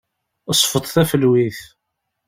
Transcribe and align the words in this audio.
Sfeḍ 0.59 0.85
tafelwit. 0.87 1.59